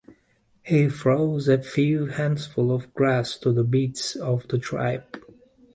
[0.63, 5.03] He throws a few handfuls of grass to the beasts of the tribe.